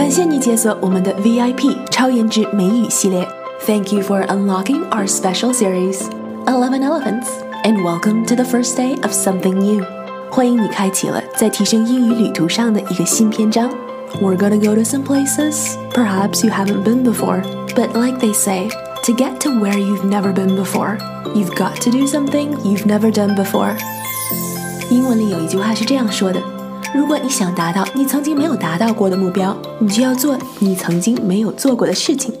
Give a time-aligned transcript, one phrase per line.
[0.00, 3.26] 感谢你解锁我们的 VIP 超颜值美语系列。
[3.66, 6.02] Thank you for unlocking our special series,
[6.46, 7.28] Eleven Elephants,
[7.64, 9.84] and welcome to the first day of something new.
[10.30, 13.70] 欢迎你开启了在提升英语旅途上的一个新篇章。
[14.20, 17.42] We're gonna go to some places perhaps you haven't been before,
[17.74, 18.68] but like they say,
[19.04, 20.98] to get to where you've never been before,
[21.34, 23.76] you've got to do something you've never done before.
[24.90, 26.49] 英文里有一句话是这样说的。
[26.94, 32.32] 如果你想达到你曾经没有达到过的目标，你就要做你曾经没有做过的事情。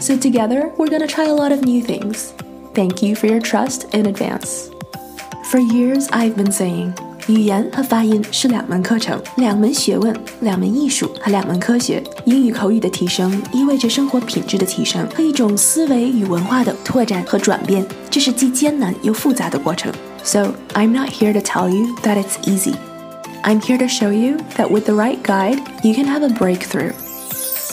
[0.00, 2.30] So together, we're gonna try a lot of new things.
[2.74, 4.68] Thank you for your trust in advance.
[5.50, 6.92] For years, I've been saying,
[7.28, 12.02] 语言和发音是两门课程，两门学问，两门艺术和两门科学。
[12.24, 19.92] 英语口语的提升意味着生活品质的提升和一种思维与文化的拓展和转变，这是既艰难又复杂的过程。
[20.24, 22.74] So I'm not here to tell you that it's easy.
[23.42, 26.92] I'm here to show you that with the right guide, you can have a breakthrough.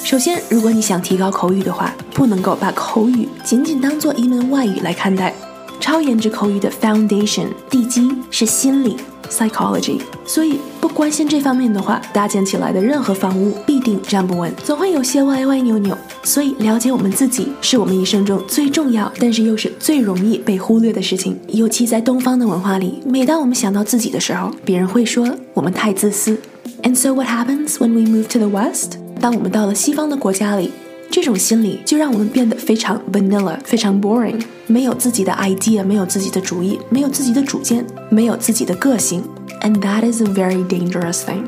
[0.03, 5.33] 首先，如果你想提高口语的话，不能够把口语仅仅当做一门外语来看待。
[5.80, 8.96] 超颜值口语的 foundation 地基是心理
[9.30, 15.96] psychology，所以不关心这方面的话，搭建起来的任何房屋必定站不稳，总会有些歪歪扭扭。
[16.22, 21.38] 所以，了解我们自己是我们一生中最重要，但是又是最容易被忽略的事情。
[21.48, 26.38] 尤其在东方的文化里，每当我们想到自己的时候，别人会说我们太自私。
[26.82, 28.98] And so what happens when we move to the West？
[29.20, 30.70] 当我们到了西方的国家里，
[31.13, 39.23] 这种心理就让我们变得非常 vanilla，非常 boring，没有自己的 idea，没有自己的主意，没有自己的主见，没有自己的个性。
[39.61, 41.45] And that is a very dangerous thing.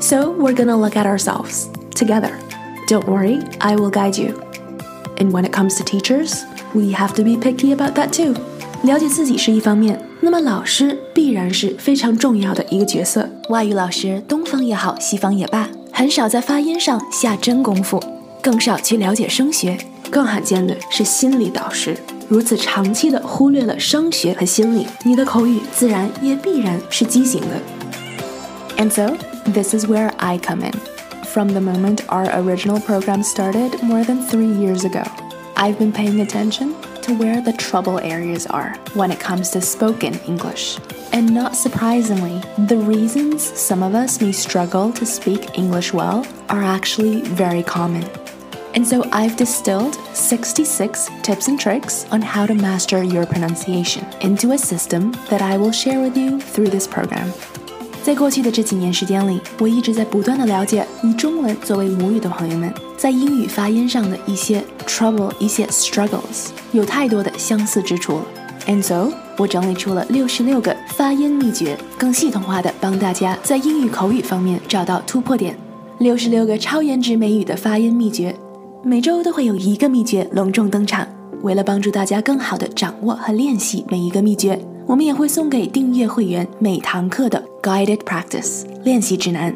[0.00, 2.30] So we're gonna look at ourselves together.
[2.88, 4.34] Don't worry, I will guide you.
[5.16, 8.34] And when it comes to teachers, we have to be picky about that too.
[8.82, 13.28] 了解自己是一方面，那么老师必然是非常重要的一个角色。
[13.48, 18.02] 外语老师，东方也好，西方也罢，很少在发音上下真功夫，
[18.47, 19.77] 更少去了解声学，
[20.09, 21.97] 更罕见的是心理导师。
[22.29, 27.59] 如此长期的忽略了声学和心理，你的口语自然也必然是畸形的。
[28.77, 29.17] And so
[29.51, 30.71] this is where I come in.
[31.25, 35.03] From the moment our original program started more than three years ago,
[35.55, 40.17] I've been paying attention to where the trouble areas are when it comes to spoken
[40.25, 40.77] English.
[41.11, 46.63] And not surprisingly, the reasons some of us may struggle to speak English well are
[46.63, 48.05] actually very common.
[48.76, 54.52] And so I've distilled 66 tips and tricks on how to master your pronunciation into
[54.52, 57.26] a system that I will share with you through this program.
[58.02, 68.24] 在过去的这几年时间里，我一直在不断的了解以中文作为母语的朋友们在英语发音上的一些 trouble、一些 struggles，有太多的相似之处了。
[68.66, 75.56] And so，我整理出了六十六个发音秘诀，更系统化的帮大家在英语口语方面找到突破点。
[75.98, 78.36] 六十六个超颜值美语的发音秘诀，
[78.87, 81.05] 每周都会有一个秘诀隆重登场。
[81.41, 84.57] 为了帮助大家更好的掌握和练习每一个秘诀。
[84.85, 89.53] 我们也会送给订阅会员每堂课的 guided practice 练习指南。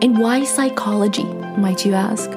[0.00, 1.26] And why psychology,
[1.60, 2.30] might you ask？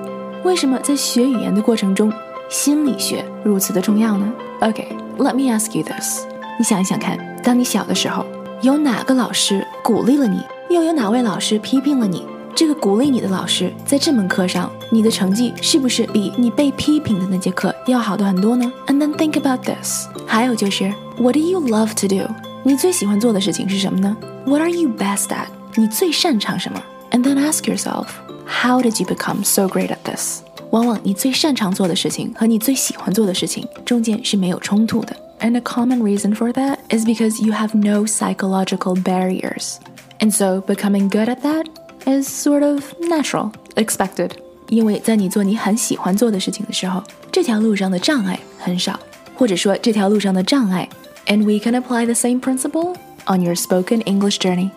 [0.43, 2.11] 为什么在学语言的过程中，
[2.49, 4.87] 心理学如此的重要呢？Okay,
[5.17, 6.25] let me ask you this。
[6.59, 8.25] 你想一想看，当你小的时候，
[8.61, 12.25] 有哪个老师鼓励了你，又有哪位老师批评了你？
[12.54, 18.70] 这个鼓励你的老师在这门课上，你的成绩是不是比你被批评的那节课要好的很多呢？
[18.86, 20.06] And then think about this。
[20.26, 22.28] 还有就是，What do you love to do？
[22.62, 24.16] 你最喜欢做的事情是什么呢？
[24.44, 25.46] What are you best at？
[25.76, 26.82] 你最擅长什么？
[27.12, 30.41] And then ask yourself，How did you become so great at this？
[30.70, 35.16] 往往你最擅长做的事情和你最喜欢做的事情中间是没有冲突的。
[35.41, 39.76] And a common reason for that is because you have no psychological barriers.
[40.18, 41.64] And so becoming good at that
[42.06, 44.30] is sort of natural, expected.
[44.68, 47.02] 因为在你做你很喜欢做的事情的时候，
[47.32, 48.98] 这条路上的障碍很少，
[49.36, 50.88] 或者说这条路上的障碍。
[51.26, 52.96] And we can apply the same principle
[53.26, 54.70] on your spoken English journey.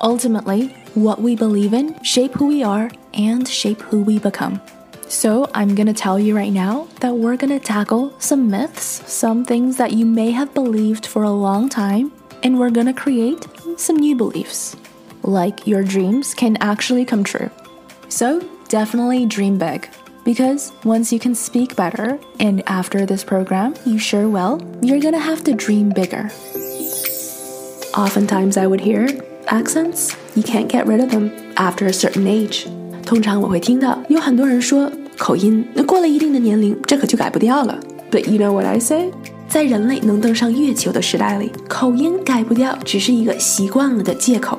[0.00, 4.60] Ultimately, what we believe in shape who we are and shape who we become.
[5.08, 9.76] So, I'm gonna tell you right now that we're gonna tackle some myths, some things
[9.76, 12.10] that you may have believed for a long time,
[12.42, 13.46] and we're gonna create
[13.76, 14.76] some new beliefs
[15.22, 17.50] like your dreams can actually come true.
[18.08, 19.88] So, definitely dream big.
[20.24, 25.20] Because once you can speak better, and after this program, you sure will, you're gonna
[25.20, 26.30] have to dream bigger.
[27.94, 29.08] Oftentimes, I would hear
[29.46, 32.66] accents, you can't get rid of them after a certain age.
[33.04, 37.78] 通常我会听到有很多人说口音，那过了一定的年龄，这可就改不掉了。
[38.10, 39.12] But you know what I say?
[39.48, 44.58] 在人类能登上月球的时代里，口音改不掉，只是一个习惯了的借口。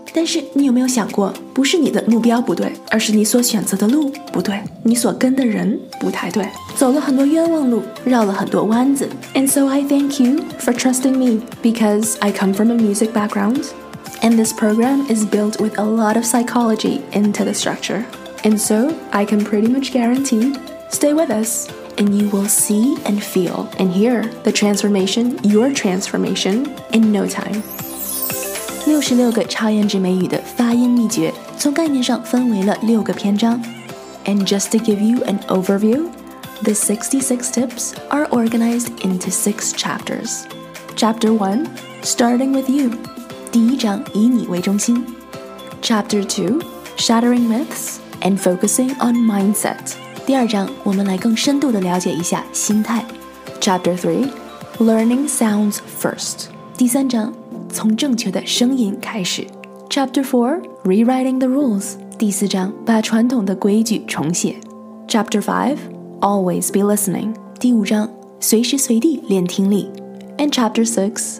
[0.14, 9.08] 但是你有没有想过，不是你的目标不对，而是你所选择的路不对，你所跟的人不太对，走了很多冤枉路，绕了很多弯子。
[9.34, 13.64] And so I thank you for trusting me because I come from a music background.
[14.22, 18.04] And this program is built with a lot of psychology into the structure.
[18.42, 20.54] And so I can pretty much guarantee
[20.90, 21.68] stay with us
[21.98, 27.62] and you will see and feel and hear the transformation, your transformation, in no time.
[28.86, 33.60] 六十六个超颜值美语的发音秘诀，从概念上分为了六个篇章。
[34.24, 36.08] And just to give you an overview,
[36.62, 40.44] the 66 tips are organized into six chapters.
[40.96, 41.66] Chapter 1
[42.02, 42.90] Starting with You.
[43.52, 45.04] 第一章以你为中心.
[45.82, 46.62] Chapter 2
[46.96, 49.94] Shattering Myths and Focusing on Mindset.
[50.24, 53.04] 第二章，我们来更深度的了解一下心态。
[53.60, 54.30] Chapter Three,
[54.78, 56.46] Learning Sounds First。
[56.76, 57.32] 第三章，
[57.70, 59.46] 从正确的声音开始。
[59.88, 61.94] Chapter Four, Rewriting the Rules。
[62.18, 64.56] 第四章，把传统的规矩重写。
[65.08, 65.76] Chapter Five,
[66.20, 67.34] Always Be Listening。
[67.58, 68.08] 第五章，
[68.40, 69.90] 随时随地练听力。
[70.38, 71.38] And Chapter Six,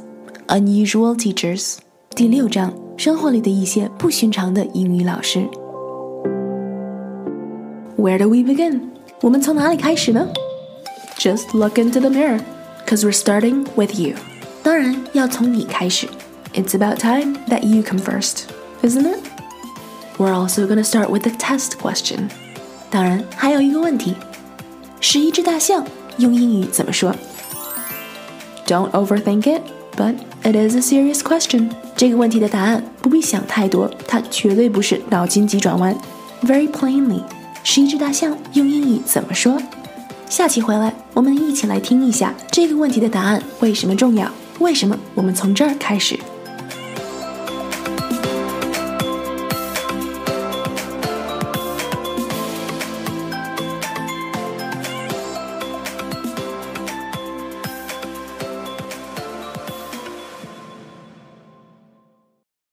[0.49, 1.77] Unusual Teachers。
[2.15, 5.47] 第六章，生活里的一些不寻常的英语老师。
[8.07, 8.81] where do we begin?
[9.21, 10.29] 我们从哪里开始呢？
[11.19, 12.39] Just look into the mirror,
[12.87, 14.15] cause we're starting with you.
[14.63, 16.07] 当然要从你开始。
[16.55, 18.45] It's about time that you come first,
[18.83, 19.19] isn't it?
[20.17, 22.31] We're also gonna start with the test question.
[22.89, 24.15] 当然还有一个问题，
[25.01, 25.87] 十一只大象
[26.17, 27.15] 用英语怎么说？
[28.67, 29.63] Don't overthink it,
[29.97, 31.71] but it is a serious question.
[31.95, 35.95] 这个问题的答案不必想太多，它绝对不是脑筋急转弯。
[36.43, 37.23] Very plainly.
[37.63, 39.61] 十一只大象用英语怎么说？
[40.29, 44.31] 下期回来，我们一起来听一下这个问题的答案为什么重要？
[44.59, 46.19] 为什么我们从这儿开始？